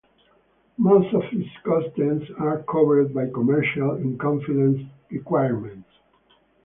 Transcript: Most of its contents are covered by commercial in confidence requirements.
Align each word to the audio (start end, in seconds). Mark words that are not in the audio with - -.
Most 0.79 1.13
of 1.13 1.21
its 1.31 1.49
contents 1.63 2.25
are 2.39 2.63
covered 2.63 3.13
by 3.13 3.27
commercial 3.27 3.97
in 3.97 4.17
confidence 4.17 4.81
requirements. 5.11 5.89